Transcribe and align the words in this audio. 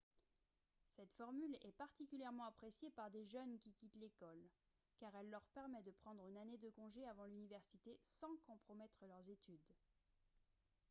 cette 0.89 1.13
formule 1.13 1.55
est 1.61 1.77
particulièrement 1.77 2.45
appréciée 2.45 2.89
par 2.89 3.11
des 3.11 3.23
jeunes 3.23 3.59
qui 3.59 3.71
quittent 3.73 3.93
l'école 3.99 4.41
car 4.97 5.15
elle 5.15 5.29
leur 5.29 5.43
permet 5.53 5.83
de 5.83 5.91
prendre 5.91 6.25
une 6.25 6.37
année 6.39 6.57
de 6.57 6.71
congé 6.71 7.05
avant 7.05 7.25
l'université 7.27 7.99
sans 8.01 8.35
compromettre 8.47 9.05
leurs 9.05 9.29
études 9.29 9.69